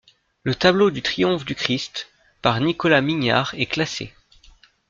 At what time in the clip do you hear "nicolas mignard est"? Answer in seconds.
2.59-3.67